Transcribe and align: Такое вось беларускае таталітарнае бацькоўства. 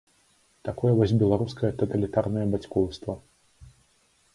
Такое 0.69 0.93
вось 1.01 1.13
беларускае 1.21 1.71
таталітарнае 1.85 2.45
бацькоўства. 2.57 3.13